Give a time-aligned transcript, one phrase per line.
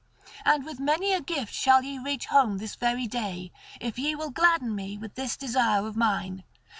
[0.45, 4.31] And with many a gift shall ye reach home this very day, if ye will
[4.31, 6.43] gladden me with this desire of mine.